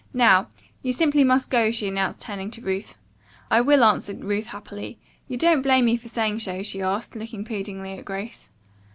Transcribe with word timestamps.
Now, 0.15 0.47
you 0.81 0.93
simply 0.93 1.23
must 1.23 1.51
go," 1.51 1.69
she 1.69 1.87
announced, 1.87 2.21
turning 2.21 2.49
to 2.49 2.61
Ruth. 2.61 2.95
"I 3.51 3.61
will," 3.61 3.83
answered 3.83 4.23
Ruth 4.23 4.47
happily. 4.47 4.97
"You 5.27 5.37
don't 5.37 5.61
blame 5.61 5.85
me 5.85 5.95
for 5.95 6.07
saying 6.07 6.39
so?" 6.39 6.63
she 6.63 6.81
asked, 6.81 7.15
looking 7.15 7.45
pleadingly 7.45 7.93
at 7.99 8.03
Grace. 8.05 8.49